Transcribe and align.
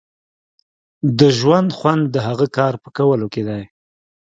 د 1.19 1.21
ژوند 1.37 1.69
خوند 1.77 2.03
د 2.09 2.17
هغه 2.27 2.47
کار 2.57 2.73
په 2.83 2.89
کولو 2.97 3.27
کې 3.33 3.41
دی. 3.49 3.63